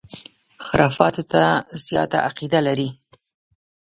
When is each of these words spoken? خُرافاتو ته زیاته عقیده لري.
خُرافاتو 0.65 1.23
ته 1.31 1.43
زیاته 1.85 2.17
عقیده 2.27 2.59
لري. 2.67 2.89